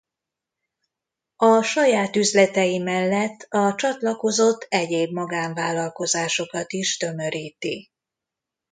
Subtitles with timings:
[1.35, 7.89] A saját üzletei mellett a csatlakozott egyéb magánvállalkozásokat is tömöríti.